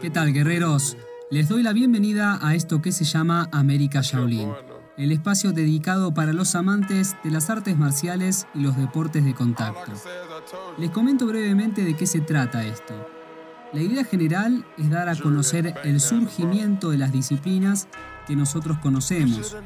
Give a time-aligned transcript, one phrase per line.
[0.00, 0.96] ¿Qué tal, guerreros?
[1.30, 4.52] Les doy la bienvenida a esto que se llama América Shaolin,
[4.96, 9.92] el espacio dedicado para los amantes de las artes marciales y los deportes de contacto.
[10.78, 12.94] Les comento brevemente de qué se trata esto.
[13.72, 17.88] La idea general es dar a conocer el surgimiento de las disciplinas
[18.26, 19.56] que nosotros conocemos.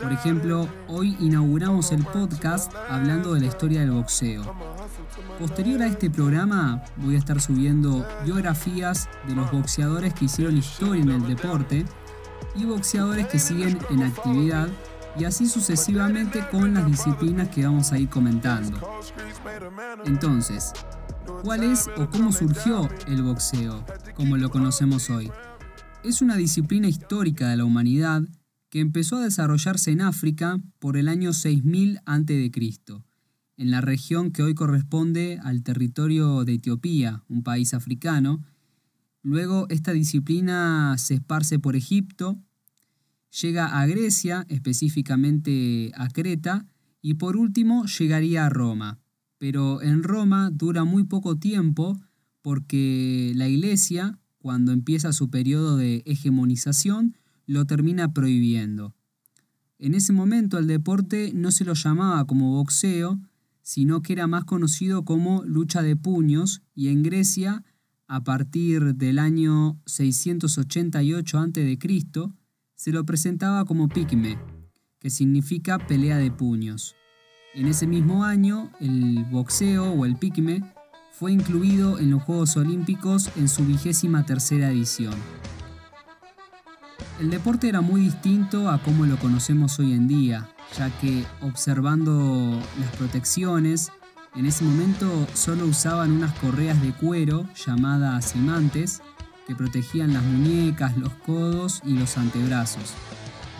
[0.00, 4.42] Por ejemplo, hoy inauguramos el podcast hablando de la historia del boxeo.
[5.38, 11.02] Posterior a este programa voy a estar subiendo biografías de los boxeadores que hicieron historia
[11.02, 11.84] en el deporte
[12.54, 14.68] y boxeadores que siguen en actividad
[15.18, 18.80] y así sucesivamente con las disciplinas que vamos a ir comentando.
[20.04, 20.72] Entonces,
[21.42, 25.30] ¿cuál es o cómo surgió el boxeo, como lo conocemos hoy?
[26.04, 28.22] Es una disciplina histórica de la humanidad
[28.70, 32.50] que empezó a desarrollarse en África por el año 6000 a.C.,
[33.56, 38.44] en la región que hoy corresponde al territorio de Etiopía, un país africano.
[39.22, 42.38] Luego esta disciplina se esparce por Egipto,
[43.42, 46.68] llega a Grecia, específicamente a Creta,
[47.02, 49.00] y por último llegaría a Roma.
[49.38, 51.98] Pero en Roma dura muy poco tiempo
[52.40, 58.94] porque la iglesia, cuando empieza su periodo de hegemonización, lo termina prohibiendo.
[59.78, 63.20] En ese momento el deporte no se lo llamaba como boxeo,
[63.62, 67.64] sino que era más conocido como lucha de puños y en Grecia,
[68.06, 71.78] a partir del año 688 a.C.,
[72.74, 74.38] se lo presentaba como pigme,
[74.98, 76.94] que significa pelea de puños.
[77.54, 80.62] En ese mismo año, el boxeo o el pigme
[81.18, 85.14] fue incluido en los Juegos Olímpicos en su vigésima tercera edición.
[87.18, 92.62] El deporte era muy distinto a como lo conocemos hoy en día, ya que observando
[92.78, 93.90] las protecciones,
[94.36, 99.02] en ese momento solo usaban unas correas de cuero llamadas imantes
[99.48, 102.94] que protegían las muñecas, los codos y los antebrazos.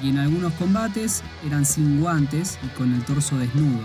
[0.00, 3.82] Y en algunos combates eran sin guantes y con el torso desnudo.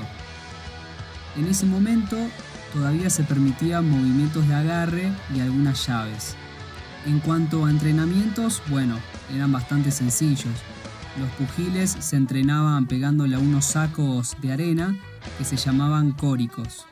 [1.35, 2.17] En ese momento
[2.73, 6.35] todavía se permitían movimientos de agarre y algunas llaves.
[7.06, 8.97] En cuanto a entrenamientos, bueno,
[9.34, 10.53] eran bastante sencillos.
[11.19, 14.97] Los pugiles se entrenaban pegándole a unos sacos de arena
[15.38, 16.85] que se llamaban córicos.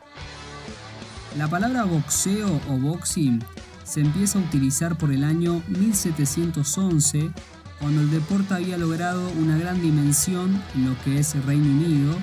[1.38, 3.44] La palabra boxeo o boxing
[3.84, 7.32] se empieza a utilizar por el año 1711,
[7.80, 12.16] cuando el deporte había logrado una gran dimensión en lo que es el Reino Unido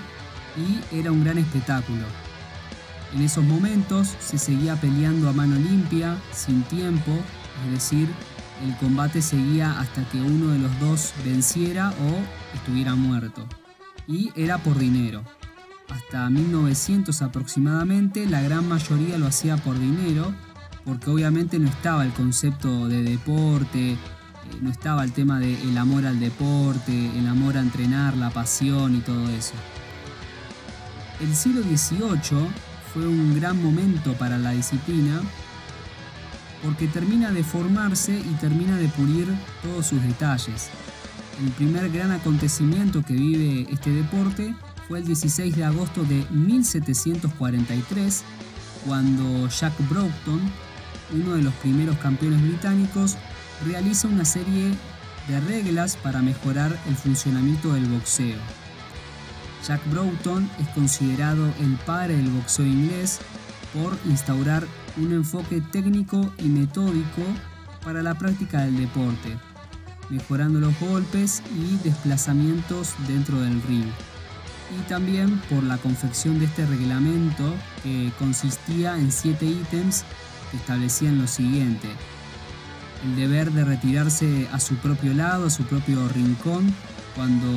[0.56, 2.04] y era un gran espectáculo.
[3.14, 7.12] En esos momentos se seguía peleando a mano limpia, sin tiempo,
[7.66, 8.08] es decir,
[8.64, 13.46] el combate seguía hasta que uno de los dos venciera o estuviera muerto.
[14.06, 15.22] Y era por dinero.
[15.88, 20.34] Hasta 1900 aproximadamente la gran mayoría lo hacía por dinero
[20.84, 23.98] porque obviamente no estaba el concepto de deporte, eh,
[24.60, 29.00] no estaba el tema del amor al deporte, el amor a entrenar, la pasión y
[29.00, 29.54] todo eso.
[31.20, 32.48] El siglo XVIII
[32.92, 35.20] fue un gran momento para la disciplina
[36.62, 39.28] porque termina de formarse y termina de pulir
[39.62, 40.70] todos sus detalles.
[41.40, 44.54] El primer gran acontecimiento que vive este deporte
[44.88, 48.24] fue el 16 de agosto de 1743,
[48.84, 50.40] cuando Jack Broughton
[51.12, 53.16] uno de los primeros campeones británicos,
[53.66, 54.72] realiza una serie
[55.28, 58.38] de reglas para mejorar el funcionamiento del boxeo.
[59.66, 63.20] Jack Broughton es considerado el padre del boxeo inglés
[63.74, 67.22] por instaurar un enfoque técnico y metódico
[67.84, 69.36] para la práctica del deporte,
[70.08, 73.86] mejorando los golpes y desplazamientos dentro del ring.
[74.76, 80.04] Y también por la confección de este reglamento que consistía en siete ítems
[80.50, 81.88] que establecían lo siguiente.
[83.04, 86.74] El deber de retirarse a su propio lado, a su propio rincón,
[87.18, 87.48] cuando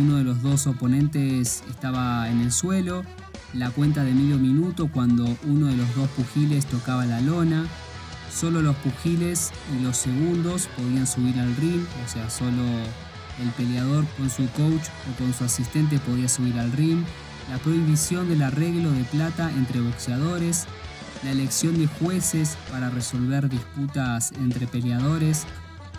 [0.00, 3.04] uno de los dos oponentes estaba en el suelo,
[3.52, 7.66] la cuenta de medio minuto cuando uno de los dos pugiles tocaba la lona,
[8.34, 12.62] solo los pugiles y los segundos podían subir al ring, o sea, solo
[13.42, 17.04] el peleador con su coach o con su asistente podía subir al ring,
[17.50, 20.64] la prohibición del arreglo de plata entre boxeadores,
[21.24, 25.44] la elección de jueces para resolver disputas entre peleadores,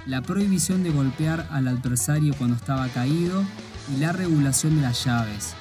[0.05, 3.43] la prohibición de golpear al adversario cuando estaba caído
[3.95, 5.53] y la regulación de las llaves.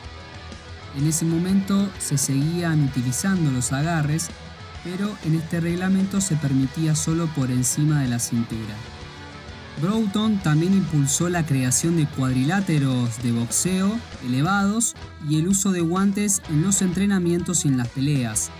[0.98, 4.28] En ese momento se seguían utilizando los agarres,
[4.82, 8.74] pero en este reglamento se permitía solo por encima de la cintura.
[9.80, 14.94] Broughton también impulsó la creación de cuadriláteros de boxeo elevados
[15.28, 18.50] y el uso de guantes en los entrenamientos y en las peleas,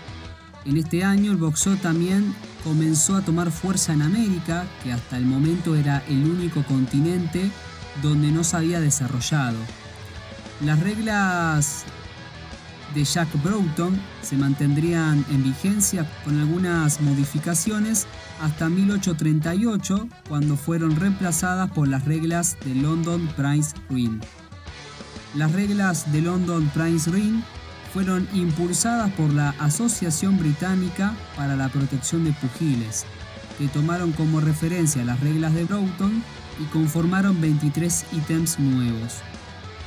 [0.63, 5.25] En este año el boxeo también comenzó a tomar fuerza en América, que hasta el
[5.25, 7.49] momento era el único continente
[8.01, 9.57] donde no se había desarrollado.
[10.63, 11.85] Las reglas
[12.93, 18.05] de Jack Broughton se mantendrían en vigencia con algunas modificaciones
[18.41, 24.21] hasta 1838, cuando fueron reemplazadas por las reglas de London Prize Ring.
[25.35, 27.41] Las reglas de London Prize Ring
[27.93, 33.05] fueron impulsadas por la Asociación Británica para la Protección de Pugiles,
[33.57, 36.23] que tomaron como referencia las reglas de Broughton
[36.59, 39.17] y conformaron 23 ítems nuevos,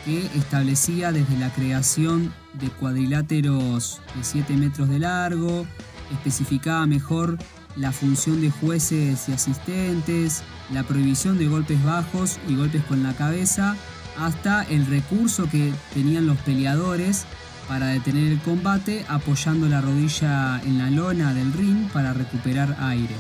[0.04, 5.66] que establecía desde la creación de cuadriláteros de 7 metros de largo,
[6.12, 7.38] especificaba mejor
[7.76, 10.42] la función de jueces y asistentes,
[10.72, 13.76] la prohibición de golpes bajos y golpes con la cabeza,
[14.18, 17.26] hasta el recurso que tenían los peleadores
[17.68, 23.14] para detener el combate apoyando la rodilla en la lona del ring para recuperar aire.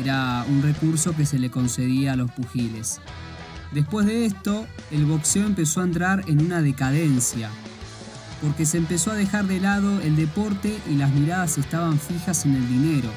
[0.00, 3.00] Era un recurso que se le concedía a los pugiles.
[3.72, 7.50] Después de esto, el boxeo empezó a entrar en una decadencia,
[8.40, 12.54] porque se empezó a dejar de lado el deporte y las miradas estaban fijas en
[12.54, 13.10] el dinero.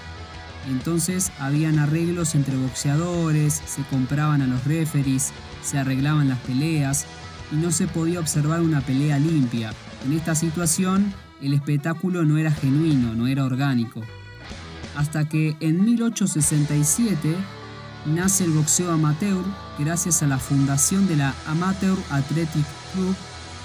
[0.69, 5.31] Entonces habían arreglos entre boxeadores, se compraban a los referees,
[5.63, 7.05] se arreglaban las peleas
[7.51, 9.73] y no se podía observar una pelea limpia,
[10.05, 14.01] en esta situación, el espectáculo no era genuino, no era orgánico.
[14.95, 17.35] Hasta que en 1867
[18.05, 19.43] nace el boxeo amateur
[19.79, 23.15] gracias a la fundación de la Amateur Athletic Club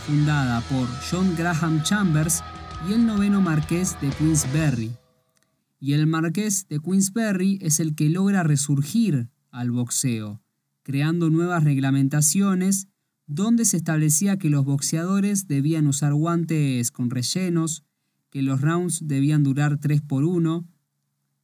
[0.06, 2.42] fundada por John Graham Chambers
[2.88, 4.92] y el noveno marqués de Queensberry.
[5.80, 10.40] Y el marqués de Queensberry es el que logra resurgir al boxeo,
[10.84, 12.88] creando nuevas reglamentaciones
[13.26, 17.84] donde se establecía que los boxeadores debían usar guantes con rellenos,
[18.30, 20.66] que los rounds debían durar 3 por 1,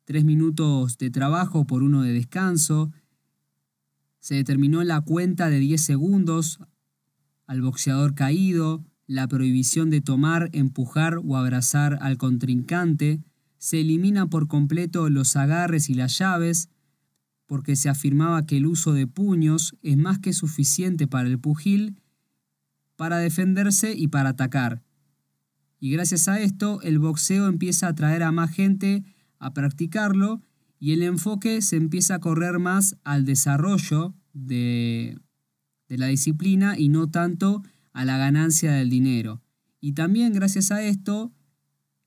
[0.04, 2.92] 3 minutos de trabajo por uno de descanso.
[4.20, 6.60] Se determinó la cuenta de 10 segundos
[7.46, 13.22] al boxeador caído, la prohibición de tomar, empujar o abrazar al contrincante,
[13.58, 16.68] se elimina por completo los agarres y las llaves,
[17.52, 22.00] porque se afirmaba que el uso de puños es más que suficiente para el pugil
[22.96, 24.82] para defenderse y para atacar.
[25.78, 29.04] Y gracias a esto el boxeo empieza a atraer a más gente
[29.38, 30.40] a practicarlo
[30.80, 35.18] y el enfoque se empieza a correr más al desarrollo de,
[35.90, 37.62] de la disciplina y no tanto
[37.92, 39.42] a la ganancia del dinero.
[39.78, 41.34] Y también gracias a esto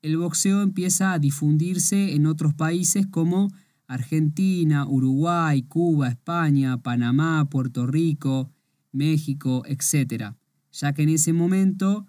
[0.02, 3.52] el boxeo empieza a difundirse en otros países como
[3.88, 8.52] Argentina, Uruguay, Cuba, España, Panamá, Puerto Rico,
[8.92, 10.34] México, etc.,
[10.72, 12.06] ya que en ese momento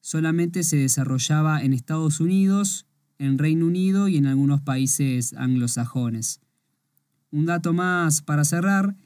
[0.00, 2.86] solamente se desarrollaba en Estados Unidos,
[3.18, 6.40] en Reino Unido y en algunos países anglosajones.
[7.30, 8.96] Un dato más para cerrar,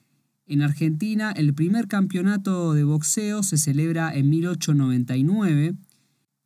[0.47, 5.77] en Argentina el primer campeonato de boxeo se celebra en 1899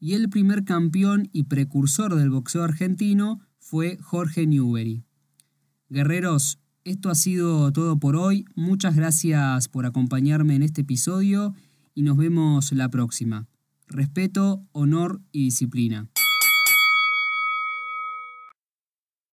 [0.00, 5.04] y el primer campeón y precursor del boxeo argentino fue Jorge Newbery.
[5.92, 8.46] Guerreros, esto ha sido todo por hoy.
[8.54, 11.52] Muchas gracias por acompañarme en este episodio
[11.94, 13.46] y nos vemos la próxima.
[13.88, 16.08] Respeto, honor y disciplina.